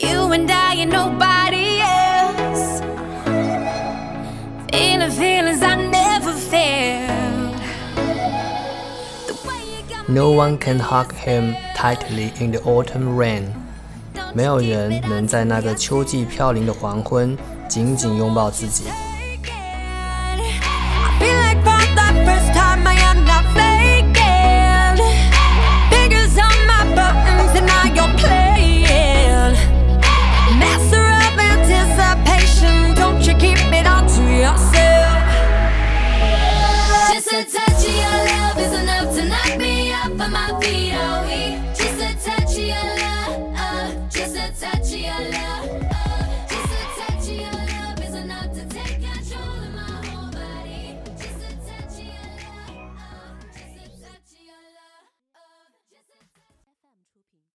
[0.00, 2.80] You and I and nobody else.
[4.70, 7.58] Feeling feelings I never felt.
[10.08, 13.52] No one can hug him tightly in the autumn rain.
[14.32, 17.36] 没有人能在那个秋季飘零的黄昏
[17.68, 18.84] 紧紧拥抱自己。